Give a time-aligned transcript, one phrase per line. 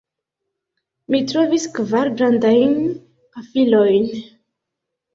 [1.15, 2.77] Mi trovis kvar grandajn
[3.39, 4.13] pafilojn.